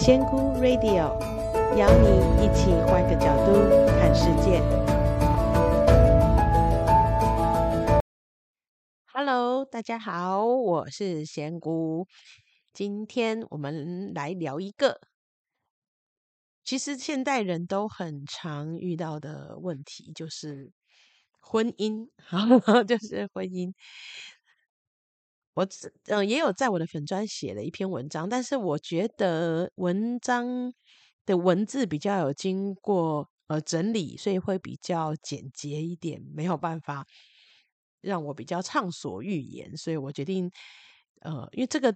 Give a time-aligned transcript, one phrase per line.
[0.00, 1.18] 仙姑 Radio
[1.76, 3.52] 邀你一起换个角度
[3.98, 4.62] 看世界。
[9.12, 12.06] Hello，大家好，我是仙姑。
[12.72, 15.00] 今天我们来聊一个，
[16.62, 20.70] 其实现代人都很常遇到的问题，就是
[21.40, 22.08] 婚姻，
[22.86, 23.74] 就是婚姻。
[25.58, 25.66] 我
[26.06, 30.72] 嗯、也有在我的粉专写了一篇文章，但是我觉得文章
[31.26, 37.04] 的文字比较有经过呃整理，所以会比较简洁一点，没有办法
[38.00, 40.48] 让我比较畅所欲言，所以我决定
[41.22, 41.92] 呃，因为这个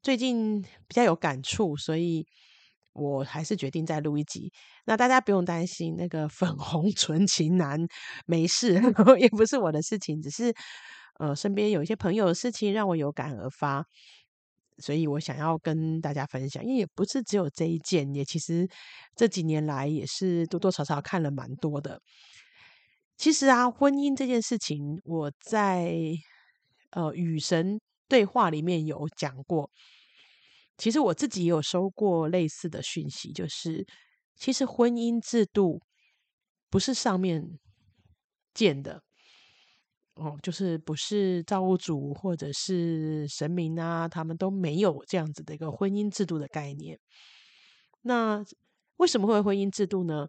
[0.00, 2.24] 最近比较有感触，所以
[2.92, 4.52] 我还是决定再录一集。
[4.84, 7.80] 那大家不用担心，那个粉红 纯情男
[8.26, 8.74] 没事，
[9.18, 10.54] 也不是我的事情，只是。
[11.22, 13.86] 呃，身边有一些朋友的事情让我有感而发，
[14.78, 16.64] 所以我想要跟大家分享。
[16.64, 18.68] 因为也不是只有这一件，也其实
[19.14, 22.00] 这几年来也是多多少少看了蛮多的。
[23.16, 25.94] 其实啊，婚姻这件事情，我在
[26.90, 29.70] 呃与神对话里面有讲过。
[30.76, 33.86] 其实我自己也有收过类似的讯息，就是
[34.34, 35.80] 其实婚姻制度
[36.68, 37.60] 不是上面
[38.52, 39.04] 建的。
[40.16, 46.98] 哦，就是不是造物主或者是神明啊，他们都没有这样子的一个婚姻制度的概念。
[48.02, 48.44] 那
[48.96, 50.28] 为什么会有婚姻制度呢？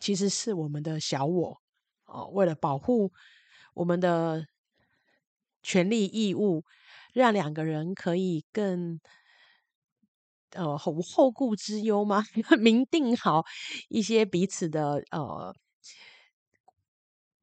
[0.00, 1.60] 其实是我们的小我
[2.06, 3.12] 哦，为了保护
[3.74, 4.46] 我们的
[5.62, 6.64] 权利义务，
[7.14, 9.00] 让两个人可以更
[10.50, 12.24] 呃无后顾之忧吗？
[12.60, 13.44] 明定好
[13.88, 15.54] 一些彼此的呃。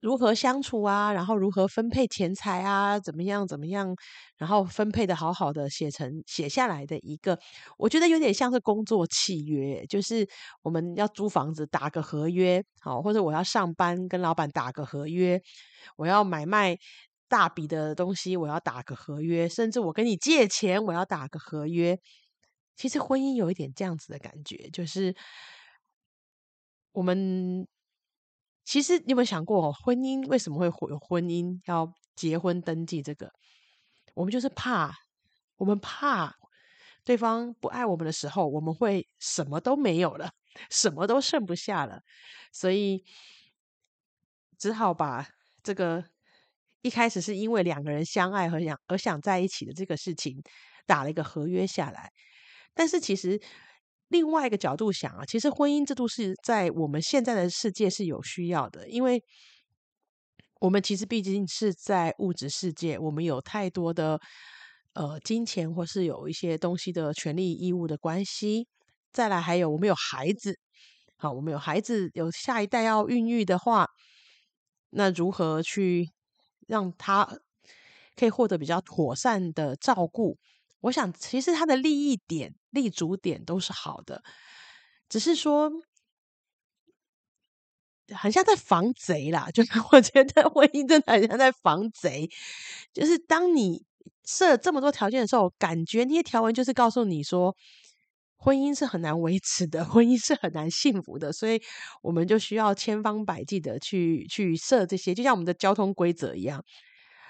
[0.01, 1.11] 如何相处啊？
[1.11, 2.97] 然后如何分配钱财啊？
[2.99, 3.45] 怎么样？
[3.45, 3.93] 怎么样？
[4.37, 7.37] 然后分配的好好的，写成写下来的一个，
[7.77, 10.25] 我觉得有点像是工作契约，就是
[10.61, 15.41] 我们要租房子打个合约，好，或者我要上班跟老板打个合约，
[15.97, 16.77] 我要买卖
[17.27, 21.99] 大笔的东西，我要打个合约，甚至我跟你借钱，我要打个合约。
[22.77, 25.13] 其实婚姻有一点这样子的感觉，就是
[26.93, 27.67] 我们。
[28.69, 33.01] 其实你有没有想过，婚姻为什么会有婚姻要结婚登记？
[33.01, 33.31] 这个
[34.13, 34.93] 我们就是怕，
[35.55, 36.35] 我们怕
[37.03, 40.29] 对方不爱我们的时候，我们会什么都没有了，
[40.69, 41.99] 什么都剩不下了，
[42.53, 43.03] 所以
[44.59, 45.27] 只好把
[45.63, 46.05] 这个
[46.83, 50.43] 一开始是因为两个人相爱和想而想在一起的这个事情
[50.85, 52.11] 打了一个合约下来，
[52.75, 53.41] 但是其实。
[54.09, 59.23] 另外一个角度想啊，其实婚姻制度是在我们现在的世界是有需要的，因为
[60.59, 64.19] 我们其实毕竟是在物质世界，我们有太多的
[64.93, 68.67] 呃金钱或是有一些东西的权利义务的关系。
[69.11, 70.59] 再来还有我们有孩子，
[71.15, 73.87] 好，我们有孩子有下一代要孕育的话，
[74.89, 76.11] 那如何去
[76.67, 77.27] 让他
[78.15, 80.37] 可以获得比较妥善的照顾？
[80.81, 84.23] 我想，其实他的利益点、立足点都是好的，
[85.09, 85.71] 只是说，
[88.15, 89.49] 很像在防贼啦。
[89.53, 92.29] 就是我觉得婚姻真的很像在防贼。
[92.93, 93.85] 就是当你
[94.25, 97.55] 设这么多条件的时候，感觉那些条文就是告诉你说，
[98.37, 101.61] 婚姻是很难维持的， 婚姻是很难幸福的，所以
[102.01, 106.63] 我们就需要千方百计的去去设这些，就像我们的交通规则一样。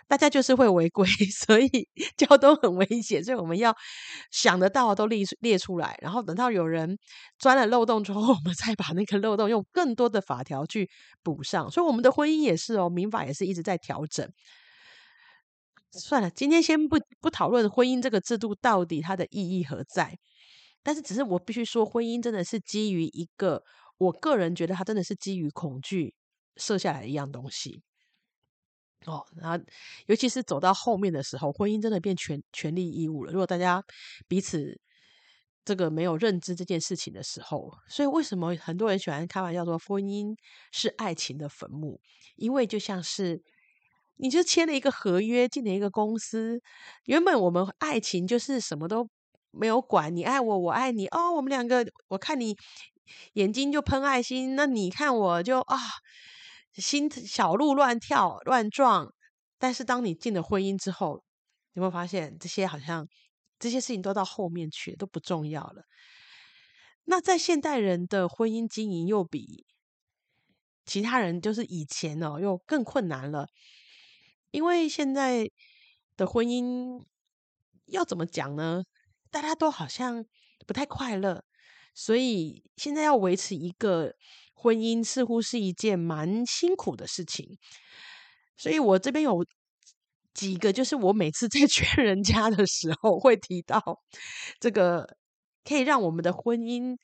[0.09, 1.69] 大家就是会违规， 所以
[2.17, 3.73] 交通很危险，所以我们要
[4.31, 6.97] 想得到都列列出来，然后等到有人
[7.37, 10.89] 钻了漏洞之后， 我们再把那个漏洞用更多的法条去
[11.21, 11.69] 补上。
[11.69, 14.27] 所以我们的婚姻也是哦，民法也是一直在调整。
[15.91, 20.17] 算了，今天先不不讨论婚姻这个制度到底它的意义何在，
[20.83, 23.63] 但是只是我必须说，婚姻真的是基于一个，
[23.97, 26.15] 我个人觉得它真的是基于恐惧
[26.57, 27.81] 设下来的一样东西。
[29.05, 29.63] 哦，然后
[30.07, 33.31] 尤其是走到后面的时候，婚姻真的变权权利义务了。
[33.31, 33.83] 如果大家
[34.27, 34.77] 彼此
[35.63, 40.35] 这个没有认知这件事情的时候，所以为什么很多人喜欢开玩笑说婚姻
[40.71, 42.01] 是爱情的坟墓？
[42.35, 43.41] 因为就像是
[44.17, 46.61] 你就签了一个合约，进了一个公司，
[47.05, 49.07] 原本我们爱情就是什么都
[49.51, 52.57] 没有管，你爱我，我爱你，哦，我们两个，我看你
[53.33, 55.77] 眼睛就喷爱心，那你看我就啊。
[56.75, 59.13] 心小鹿乱跳乱撞，
[59.57, 61.23] 但是当你进了婚姻之后，
[61.73, 63.07] 有没有发现这些好像
[63.57, 65.83] 这些事情都到后面去都不重要了？
[67.05, 69.65] 那在现代人的婚姻经营又比
[70.85, 73.47] 其他人就是以前哦又更困难了，
[74.51, 75.49] 因为现在
[76.15, 77.03] 的婚姻
[77.87, 78.83] 要怎么讲呢？
[79.31, 80.25] 大家都好像
[80.65, 81.43] 不太快乐，
[81.93, 84.15] 所以现在要维持一个
[84.61, 87.57] 婚姻，似乎是一件蛮辛苦的事情。
[88.57, 89.45] 所以我这边有
[90.33, 93.81] 几个，就是我每次在 劝人家的时候会提到，
[94.59, 95.07] 这个
[95.63, 96.97] 可以让我们的婚姻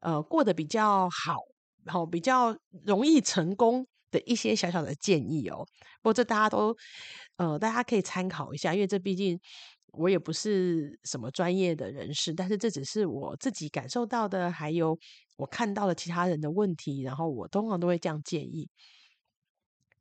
[0.00, 1.36] 呃过得比较好，
[1.84, 2.54] 然后比较
[2.84, 5.64] 容易成功的一些小小的建议哦。
[6.02, 6.76] 不过这大家都
[7.36, 9.40] 呃大家可以参考一下，因为这毕竟
[9.92, 14.98] 我也不是什么专业的人士，但是这只是我自己感受到的，还有
[15.38, 18.68] 我看到了其他人的问题，然后我通常都会这样建议。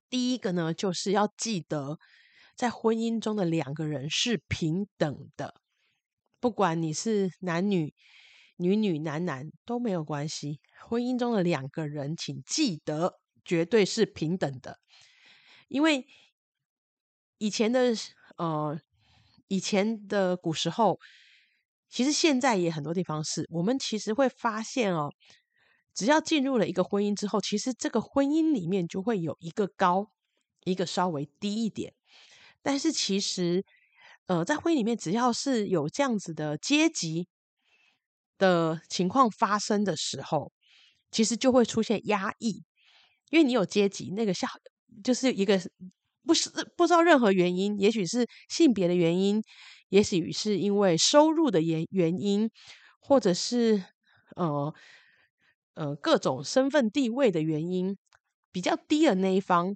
[0.09, 1.99] 第一个呢，就是要记得，
[2.55, 5.61] 在婚姻中的两个人是平等的，
[6.39, 7.93] 不管你是男女、
[8.55, 10.59] 女女、男男都没有关系。
[10.87, 14.79] 婚姻中的两个人，请记得绝对是平等的，
[15.67, 16.07] 因为
[17.37, 17.93] 以前的
[18.37, 18.79] 呃，
[19.49, 20.99] 以前的古时候，
[21.89, 25.11] 其实现在也很多地方是，我们其实会发现哦。
[25.93, 30.11] 只要进入了一个婚姻之后，其实这个婚姻里面就会有一个高，
[30.63, 31.95] 一个稍微低一点。
[32.61, 33.65] 但是其实，
[34.27, 37.27] 呃，在婚姻里面，只要是有这样子的阶级
[38.37, 40.51] 的情况发生的时候，
[41.09, 42.63] 其实就会出现压抑，
[43.31, 44.47] 因为你有阶级，那个下
[45.03, 45.59] 就是一个
[46.23, 49.41] 不是不知道任何原因，也许是性别的原因，
[49.89, 52.49] 也许是因为收入的原原因，
[52.99, 53.83] 或者是
[54.35, 54.73] 呃。
[55.79, 57.95] 呃，各种身份地位的原因，
[58.51, 59.75] 比较低的那一方，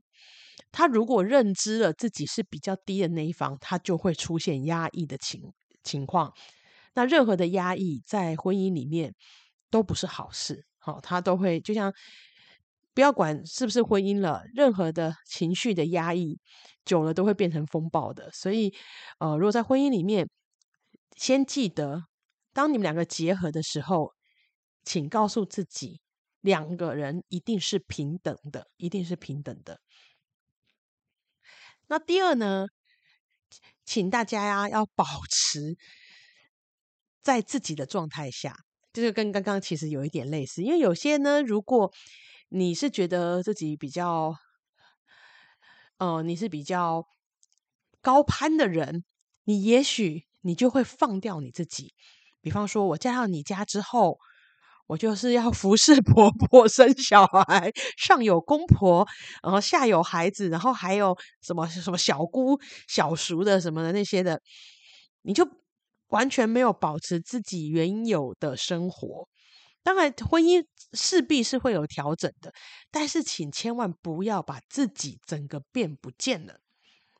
[0.72, 5.54] 他如果认知了自己是比较低的那一方，他就会出现压抑的情
[5.84, 6.34] 情况。
[6.96, 9.14] 那任何的压抑在婚姻里面
[9.70, 11.94] 都不是好事，好、他都会就像
[12.94, 16.40] 不要管是不是婚姻了，任何的情绪的压抑
[16.86, 18.32] 久了都会变成风暴的。
[18.32, 18.74] 所以，
[19.20, 20.30] 呃，如果在婚姻里面，
[21.16, 22.04] 先记得，
[22.54, 24.14] 当你们两个结合的时候。
[24.84, 26.02] 请告诉自己，
[26.40, 29.80] 两个人一定是平等的，一定是平等的。
[31.86, 32.66] 那第二呢，
[33.86, 35.78] 请大家呀要保持
[37.22, 38.56] 在自己的状态下，
[38.92, 40.64] 就是跟刚刚其实有一点类似。
[40.64, 41.94] 因为有些呢，如果
[42.54, 44.36] 你是觉得自己比较，
[46.00, 47.06] 呃，你是比较
[48.02, 49.06] 高攀的人，
[49.46, 51.94] 你也许你就会放掉你自己。
[52.42, 54.20] 比方说，我嫁到你家之后。
[54.88, 59.08] 我就是要服侍 婆婆生小孩，上有公婆，
[59.42, 62.60] 然后下有孩子，然后还有什么什么小姑、
[62.90, 64.42] 小叔的什么的那些的，
[65.22, 65.48] 你就
[66.08, 69.30] 完全没有保持自己原有的生活。
[69.84, 70.64] 当然，婚姻
[70.94, 72.54] 势必是会有调整的，
[72.92, 76.60] 但是请千万不要把自己整个变不见了。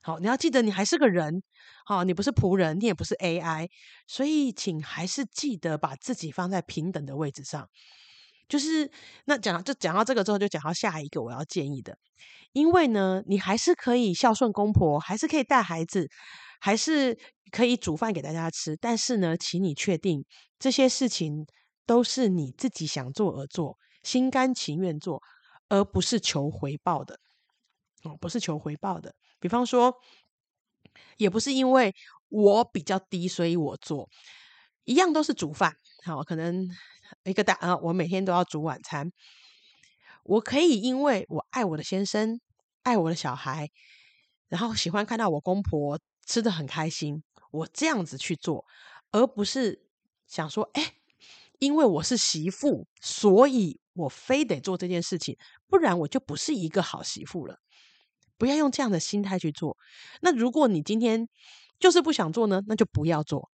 [0.04, 1.44] 好，你要记得，你还是个人，
[1.86, 3.70] 好，你不是仆人，你也不是 AI，
[4.08, 7.68] 所以请还是记得把自己放在平等的位置上。
[8.50, 8.92] 就是
[9.26, 11.98] 那讲，就讲到这个之后，就讲到下一个我要建议的，
[12.52, 16.10] 因为呢，你还是可以孝顺公婆，还是可以带孩子，
[16.60, 17.18] 还是
[17.52, 20.26] 可以煮饭给大家吃，但是呢，请你确定
[20.60, 21.46] 这些事情
[21.86, 25.22] 都是你自己想做而做，心甘情愿做，
[25.70, 27.20] 而不是求回报的。
[28.04, 29.14] 哦，不是求回报的。
[29.40, 29.96] 比方说，
[31.18, 31.94] 也不是因为
[32.30, 34.10] 我比较低，所以我做
[34.84, 35.76] 一样都是煮饭。
[36.04, 36.68] 好，可能
[37.24, 39.12] 一个大啊，我每天都要煮晚餐。
[40.24, 42.40] 我可以因为我爱我的先生，
[42.84, 43.70] 爱我的小孩，
[44.48, 48.66] 然后喜欢看到我公婆吃的很开心，我这样子去做，
[49.12, 49.88] 而不是
[50.28, 50.96] 想说，哎，
[51.62, 55.38] 因为我是媳妇，所以我非得做这件事情，
[55.68, 57.58] 不然我就不是一个好媳妇了。
[58.40, 59.78] 不要用这样的心态去做。
[60.22, 61.30] 那如果你今天
[61.80, 63.52] 就是不想做呢，那就不要做，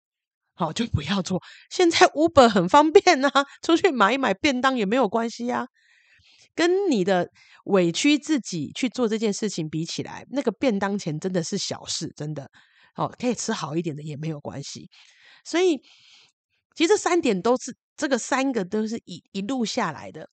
[0.53, 1.43] 好，就不要做。
[1.69, 3.29] 现在 Uber 很方便呐，
[3.61, 5.67] 出去买一买便当也没有关系呀。
[6.55, 7.29] 跟你的
[7.65, 12.49] 委屈自己去做这件事情比起来，那个便当钱真的是小事，真的。
[12.95, 14.89] 哦，可以吃好一点的也没有关系。
[15.43, 15.77] 所以，
[16.73, 20.29] 其实这三点都是这个三个都是一一路下来的。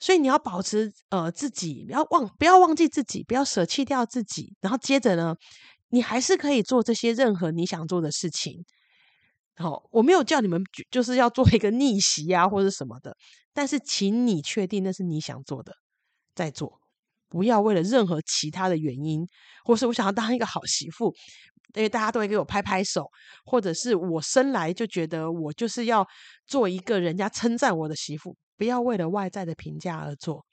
[0.00, 4.54] 所以你要保持呃自己，不要忘不要忘记自己，不要舍弃掉自己。
[4.60, 5.34] 然后接着呢，
[5.88, 8.64] 你还是可以做这些任何你想做的事情。
[9.56, 13.16] 好、我没有叫你们就是要做一个逆袭啊或者什么的，
[13.52, 15.72] 但是请你确定那是你想做的，
[16.34, 16.80] 再做，
[17.28, 19.26] 不要为了任何其他的原因，
[19.64, 21.14] 或是我想要当一个好媳妇，
[21.74, 23.10] 因为大家都会给我拍拍手，
[23.44, 26.06] 或者是我生来就觉得我就是要
[26.46, 28.36] 做一个人家称赞我的媳妇。
[28.56, 30.46] 不要为了外在的评价而做，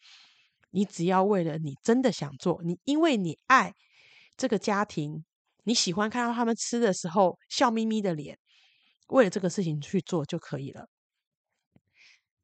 [0.71, 3.73] 你只要为了你真的想做，你因为你爱
[4.35, 5.23] 这个家庭，
[5.65, 8.39] 你喜欢看到他们吃的时候笑眯眯的脸，
[9.09, 10.87] 为了这个事情去做就可以了。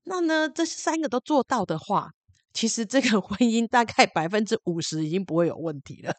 [0.03, 2.11] 那呢，这三个都做到的话，
[2.53, 6.13] 其实这个婚姻大概百分之五十已经不会有问题了。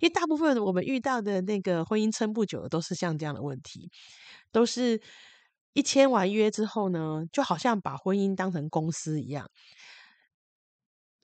[0.00, 3.90] 因为大部分我们遇到的那个婚姻撑不久的，都是像这样的问题，
[4.52, 5.00] 都是
[5.72, 9.48] 一签完约之后呢，就好像把婚姻当成公司一样。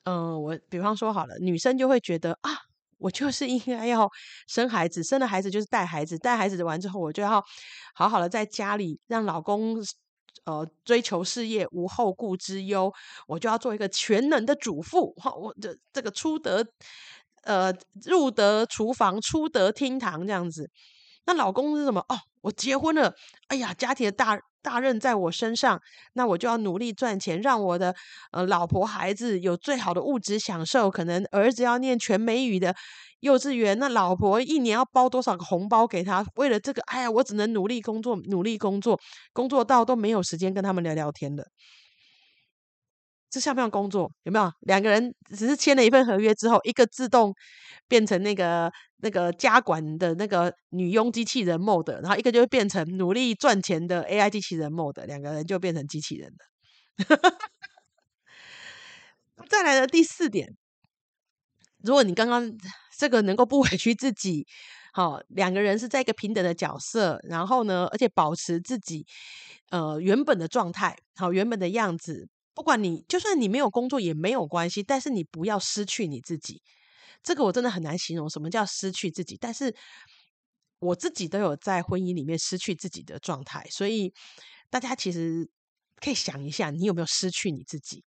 [0.03, 2.51] 嗯、我比方说好了，女生就会觉得啊，
[2.97, 4.09] 我就是应该要
[4.47, 7.43] 生孩子，生了孩子就是带孩子，带孩子完之后，我就要
[7.93, 9.77] 好好的在家里让老公。
[10.45, 12.91] 呃，追求事业无后顾之忧，
[13.27, 15.13] 我就要做一个全能的主妇。
[15.13, 16.65] 哈，我这这个出得
[17.43, 17.73] 呃
[18.05, 20.69] 入得厨房，出得厅堂这样子。
[21.25, 22.03] 那老公是什么？
[22.09, 23.13] 哦，我结婚了，
[23.47, 25.79] 哎呀，家庭的大大任在我身上，
[26.13, 27.95] 那我就要努力赚钱，让我的
[28.31, 30.91] 呃老婆孩子有最好的物质享受。
[30.91, 32.75] 可能儿子要念全美语的。
[33.21, 36.25] 幼稚园，那老婆一年要包多少个红包给他？
[36.35, 38.99] 为了这个，哎呀，我只能努力工作，努力工作，
[39.31, 41.45] 工作到都没有时间跟他们聊聊天了。
[43.33, 44.11] 这像不像工作？
[44.25, 44.51] 有没有？
[44.61, 47.33] 两个人只是签了一份合约之后，一个自动
[47.87, 56.37] 变成那个那个家管的那个女佣机器人 mode，然后一个就会变成努力赚钱的 AI 机器人 mode，两个人就变成机器人了。
[59.49, 60.55] 再来的第四点，
[61.81, 62.55] 如果你刚刚。
[62.95, 64.45] 这个能够不委屈自己，
[64.93, 69.03] 好，两个人是在一个平等的角色，然后呢，而且保持自己
[69.71, 72.29] 呃原本的状态，好，原本的样子。
[72.53, 76.61] 不管你就算你没有工作也没有关系，但是你不要失去你自己。
[77.23, 79.75] 这个我真的很难形容什么叫失去自己，但是
[80.79, 84.13] 我自己都有在婚姻里面失去自己的状态，所以
[84.69, 85.49] 大家其实
[85.95, 88.03] 可以想一下，你有没有失去你自己？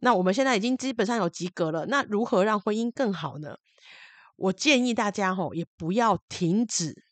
[0.00, 1.86] 那我们现在已经基本上有及格了。
[1.86, 3.56] 那如何让婚姻更好呢？
[4.34, 7.04] 我建议大家吼，也不要停止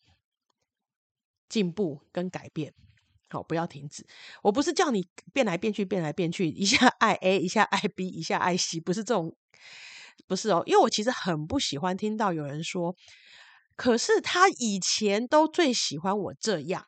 [1.48, 2.74] 进步跟改变。
[3.30, 4.04] 好，不要停止。
[4.42, 9.34] 我不是叫你变来变去，变来变去，一下 爱 A，一下爱 B，一下爱 C，不是这种，
[10.26, 10.62] 不是哦。
[10.66, 12.94] 因为我其实很不喜欢听到有人说，
[13.76, 16.86] 可是他以前都最喜欢我这样，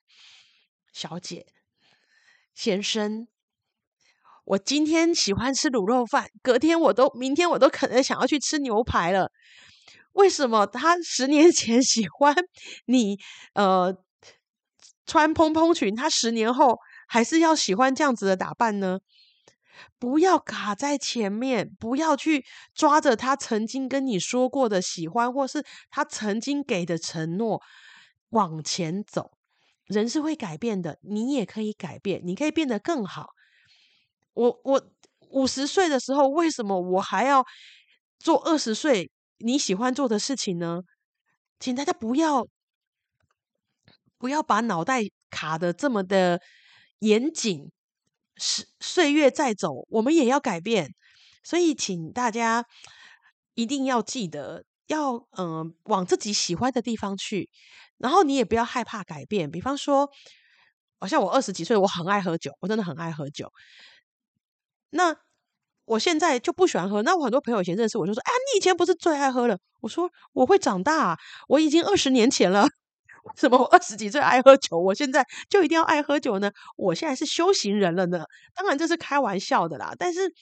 [0.93, 1.47] 小姐，
[2.55, 3.29] 先生。
[4.45, 9.31] 我今天喜欢吃卤肉饭，隔天我都，明天我都可能想要去吃牛排了。
[10.15, 12.35] 为什么他十年前喜欢
[12.87, 13.17] 你，
[13.55, 13.97] 呃，
[15.07, 16.79] 穿蓬蓬裙，他十年后
[17.09, 19.01] 还是要喜欢这样子的打扮呢？
[19.99, 22.45] 不要卡在前面，不要去
[22.75, 27.61] 抓着他曾经跟你说过的喜欢，或是他曾经给的承诺
[28.31, 29.33] 往前走。
[29.87, 33.31] 人是会改变的，你也可以改变，你可以变得更好。
[34.35, 34.91] 我我
[35.31, 37.45] 五十岁的时候，为什么我还要
[38.19, 40.83] 做二十岁你喜欢做的事情呢？
[41.59, 42.47] 请大家不要
[44.23, 46.41] 不要把脑袋卡的这么的
[47.01, 47.73] 严谨。
[48.37, 50.95] 岁岁月在走，我们也要改变。
[51.43, 52.65] 所以，请大家
[53.55, 57.51] 一定要记得，要嗯、往自己喜欢的地方去。
[57.99, 59.51] 然后，你也不要害怕改变。
[59.51, 60.09] 比方说，
[61.01, 63.53] 好像我二十几岁，我很爱喝酒，我真的很爱喝酒。
[64.91, 65.17] 那
[65.85, 67.03] 我现在就不喜欢喝。
[67.03, 72.69] 那我很多朋友以前认识我就说：“哎，你以前不是最爱喝了？”我说：“我会长大，我已经二十年前了。
[73.23, 76.51] 为什么我二十几岁爱喝酒，我现在就一定要爱喝酒呢？
[76.77, 78.25] 我现在是修行人了呢。
[78.55, 80.33] 当然这是开玩笑的啦，但是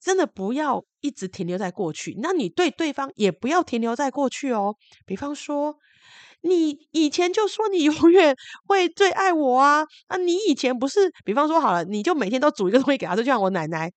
[0.00, 2.16] 真的不要一直停留在过去。
[2.22, 4.76] 那你对对方也不要停留在过去哦。
[5.04, 5.76] 比方说。”
[6.42, 8.36] 你以前就说你永远
[8.68, 9.84] 会最爱我啊！
[10.06, 13.90] 啊，你以前不是，比方说好了，你就每天都煮一个东西给他，就像我奶奶。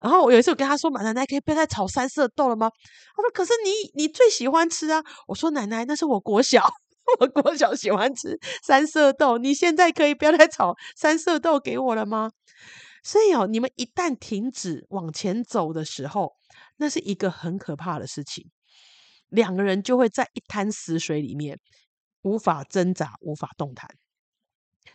[0.00, 2.70] 然后我有一次我跟他说嘛，奶奶可以不要再炒三色豆了吗？
[3.16, 6.62] 他说：“可是你你最喜欢吃啊！”我说：“奶奶，那是我国小，
[7.20, 12.30] 我国小喜欢吃三色豆，你现在可以不要再炒三色豆给我了吗？”
[13.02, 16.34] 所以哦，你们一旦停止往前走的时候，
[16.76, 18.50] 那是一个很可怕的事情。
[19.28, 21.58] 两个人就会在一滩死水里面，
[22.22, 23.88] 无法挣扎，无法动弹。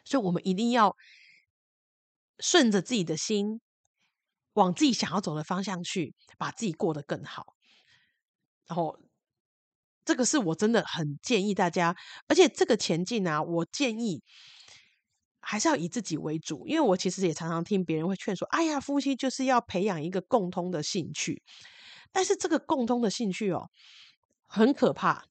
[0.03, 0.95] 所以，我们一定要
[2.39, 3.61] 顺着自己的心，
[4.53, 7.53] 往自己想要走的方向去，把自己过得更好。
[8.67, 8.99] 然后，
[10.05, 11.95] 这个是我真的很建议大家，
[12.27, 14.21] 而且这个前进啊，我建议
[15.41, 21.41] 还是要以自己为主，因为我其实也常常听别人会劝说：“哎呀，夫妻就是要培养一个共通的兴趣。”
[22.11, 23.69] 但是，这个共通的兴趣哦。
[24.47, 25.25] 很可怕，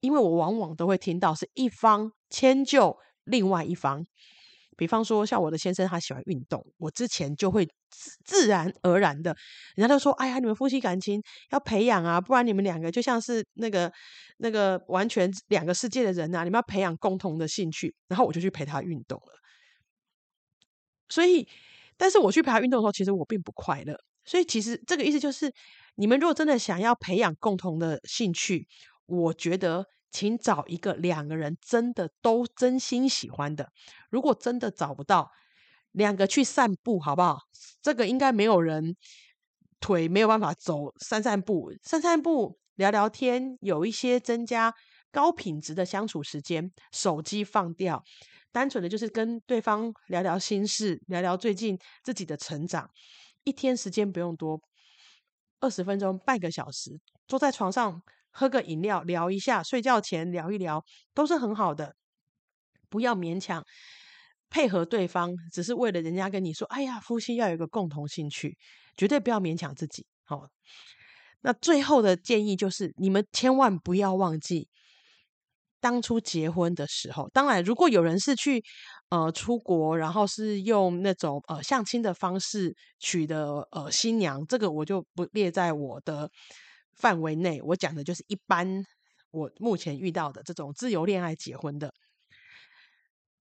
[0.00, 4.06] 因为我往往都会听到是一方迁就另外一方。
[4.78, 9.36] 比方说，像我的先生，他喜欢运动，我之前就会自自然而然的，
[9.74, 11.20] 人家都说：“哎呀，你们夫妻感情
[11.50, 13.92] 要培养啊，不然你们两个就像是那个
[14.38, 19.32] 那个完全两个世界的人啊，你们要培养共同的兴趣。”然后我就去陪他运动了。
[21.08, 21.48] 所以，
[21.96, 23.98] 但是我去陪他运动的时候，其实我并不快乐。
[24.24, 25.52] 所以，其实这个意思就是，
[25.96, 28.68] 你们如果真的想要培养共同的兴趣，
[29.06, 33.70] 我觉得请找一个两个人真的都真心喜欢的。
[34.10, 35.30] 如果真的找不到，
[35.92, 37.38] 两个去散步好不好？
[37.82, 38.96] 这个应该没有人
[39.80, 44.74] 腿没有办法走，散散步，散散步，聊聊天，有一些增加
[45.10, 46.70] 高品质的相处时间。
[46.92, 48.02] 手机放掉，
[48.52, 52.90] 单纯的就是跟对方聊聊心事，聊聊最近自己的成长。
[53.44, 54.60] 一天时间不用多，
[55.60, 58.02] 二十分钟、半个小时，坐在床上
[58.38, 61.96] 喝个饮料，聊一下，睡觉前聊一聊，都是很好的。
[62.88, 63.64] 不要勉强。
[64.50, 68.56] 配合对方，只是为了人家跟你说：“哎呀，夫妻要有一个共同兴趣，
[68.96, 70.46] 绝对不要勉强自己。”好，
[71.42, 74.68] 那最后的建议就是，你们千万不要忘记
[75.80, 77.28] 当初结婚的时候。
[77.28, 78.64] 当然，如果有人是去
[79.10, 86.30] 呃出国，然后是用那种呃相亲的方式娶的呃新娘，这个我就不列在我的
[86.98, 87.62] 范围内。
[87.62, 88.84] 我讲的就是一般
[89.30, 91.94] 我目前遇到的这种自由恋爱结婚的，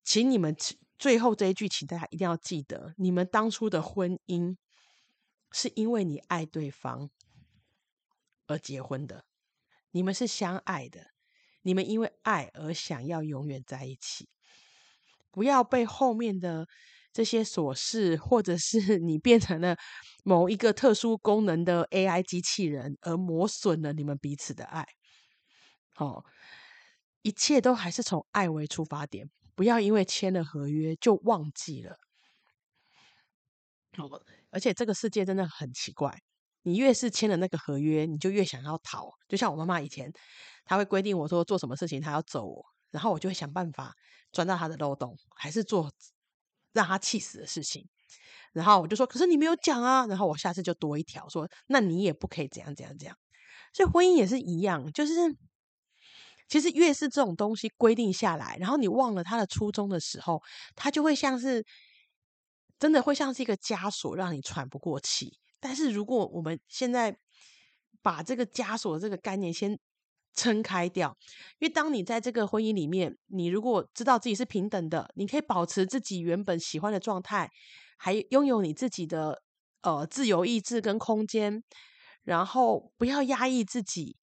[0.03, 0.55] 请你们。
[0.99, 4.57] 最后这一句，请大家一定要记得：你们当初的婚姻
[5.51, 7.11] 是因为你爱对方
[8.47, 9.23] 而结婚的，
[9.91, 11.11] 你们是相爱的，
[11.61, 14.27] 你们因为爱而想要永远在一起。
[15.29, 16.67] 不要被后面的
[17.17, 19.75] 这些琐事，或者是你变成了
[20.24, 24.86] 某一个特殊功能的 AI 机器人，而磨损了你们彼此的爱。
[25.95, 26.24] 好，
[27.24, 29.31] 一切都还是从爱为出发点。
[29.55, 31.97] 不要因为签了合约就忘记了，
[34.51, 36.15] 而且这个世界真的很奇怪，
[36.62, 39.09] 你越是签了那个合约，你就越想要逃。
[39.27, 40.13] 就像我妈妈以前，
[40.65, 43.95] 她会规定我说做什么事情，她要揍我，然后我就会想办法
[44.31, 45.91] 钻到她的漏洞，还是做
[46.74, 47.87] 让他气死的事情。
[48.53, 53.18] 然后我就说，可是你没有讲啊，然后我下次就多一条说，那你也不可以怎样怎样怎样。
[53.74, 55.13] 所以婚姻也是一样，就是。
[56.50, 60.42] 其实越是这种东西规定下来，然后你忘了他的初衷的时候，
[60.77, 61.65] 它就会像是
[62.79, 65.37] 真的会像是一个枷锁，让你喘不过气。
[65.59, 67.18] 但是如果我们现在
[68.01, 69.77] 把这个枷锁这个概念先
[70.37, 71.13] 撑开掉，
[71.59, 77.50] 因为当你在这个婚姻里面，你如果知道自己是平等的，你可以保持自己原本喜欢的状态，
[77.97, 79.41] 还拥有你自己的
[79.81, 81.63] 呃自由意志跟空间，
[82.23, 84.15] 然后不要压抑自己。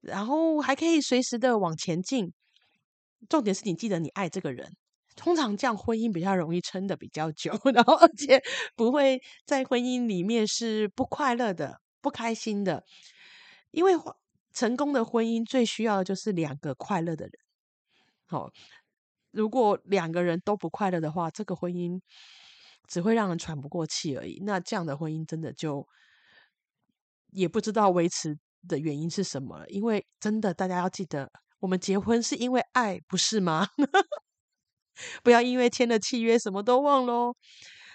[0.00, 2.32] 然后还可以随时的往前进，
[3.28, 4.74] 重点是你记得你爱这个人，
[5.14, 8.42] 通常这样婚姻比较容易撑得比较久， 然后而且
[8.74, 12.82] 不会在婚姻里面是不快乐的、不开心的，
[13.70, 13.92] 因为
[14.52, 17.32] 成功的婚姻最需要的就是两个快乐的人。
[18.26, 18.50] 好，
[19.30, 22.00] 如果两个人都不快乐的话，这个婚姻
[22.86, 24.42] 只会让人喘不过气而已。
[24.44, 25.86] 那这样的婚姻真的就
[27.30, 28.38] 也不知道维持
[28.68, 29.68] 的原因是什么了？
[29.68, 33.68] 因为真的，大家要记得，我们结婚是因为爱，不是吗？
[35.22, 37.34] 不要因为签了契约，什么都忘喽。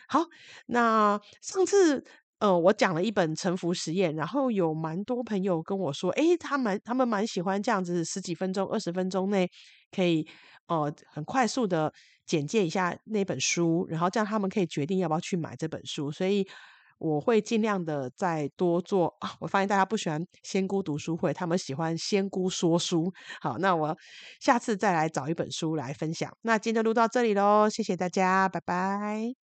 [0.07, 0.25] 好，
[0.67, 2.03] 那上次
[2.39, 9.49] 呃，我讲了一本臣服实验，然后有蛮多朋友跟我说，诶，他们他们蛮喜欢这样子，十几分钟、二十分钟内
[9.91, 10.27] 可以
[10.67, 11.91] 呃很快速的
[12.25, 16.47] 简介一下那本书，然后这样他们可以决定要不要去买这本书，所以。
[16.99, 19.35] 我会尽量的再多做啊！
[19.39, 23.13] 我发现大家不喜欢仙姑读书会，他们喜欢仙姑说书。
[23.39, 23.95] 好，那我
[24.39, 26.35] 下次再来找一本书来分享。
[26.41, 29.37] 那今天就录到这里喽，谢谢大家，拜拜。